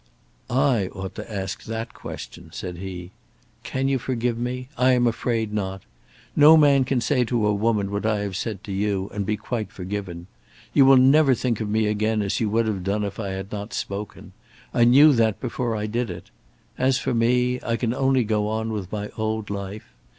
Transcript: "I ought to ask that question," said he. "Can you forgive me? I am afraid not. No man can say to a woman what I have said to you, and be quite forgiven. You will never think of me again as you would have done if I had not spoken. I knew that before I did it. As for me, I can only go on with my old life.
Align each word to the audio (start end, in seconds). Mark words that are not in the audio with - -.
"I 0.49 0.87
ought 0.93 1.13
to 1.13 1.31
ask 1.31 1.63
that 1.65 1.93
question," 1.93 2.49
said 2.51 2.77
he. 2.77 3.11
"Can 3.61 3.87
you 3.87 3.99
forgive 3.99 4.35
me? 4.35 4.67
I 4.75 4.93
am 4.93 5.05
afraid 5.05 5.53
not. 5.53 5.83
No 6.35 6.57
man 6.57 6.85
can 6.85 7.01
say 7.01 7.23
to 7.25 7.45
a 7.45 7.53
woman 7.53 7.91
what 7.91 8.03
I 8.03 8.21
have 8.21 8.35
said 8.35 8.63
to 8.63 8.71
you, 8.71 9.11
and 9.13 9.27
be 9.27 9.37
quite 9.37 9.71
forgiven. 9.71 10.25
You 10.73 10.87
will 10.87 10.97
never 10.97 11.35
think 11.35 11.61
of 11.61 11.69
me 11.69 11.85
again 11.85 12.23
as 12.23 12.39
you 12.39 12.49
would 12.49 12.65
have 12.65 12.83
done 12.83 13.03
if 13.03 13.19
I 13.19 13.29
had 13.33 13.51
not 13.51 13.75
spoken. 13.75 14.31
I 14.73 14.85
knew 14.85 15.13
that 15.13 15.39
before 15.39 15.75
I 15.75 15.85
did 15.85 16.09
it. 16.09 16.31
As 16.79 16.97
for 16.97 17.13
me, 17.13 17.59
I 17.61 17.75
can 17.75 17.93
only 17.93 18.23
go 18.23 18.47
on 18.47 18.71
with 18.73 18.91
my 18.91 19.09
old 19.17 19.51
life. 19.51 19.93